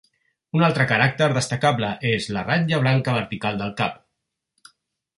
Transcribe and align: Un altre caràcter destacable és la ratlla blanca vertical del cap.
Un 0.59 0.63
altre 0.67 0.87
caràcter 0.91 1.27
destacable 1.39 1.91
és 2.13 2.31
la 2.39 2.45
ratlla 2.49 2.83
blanca 2.87 3.17
vertical 3.21 3.63
del 3.63 3.79
cap. 3.85 4.05